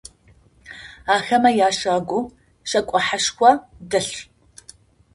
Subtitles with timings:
[1.15, 2.21] Ахэмэ ящагу
[2.69, 3.49] шэкӏо хьэшхо
[3.89, 4.19] дэлъ.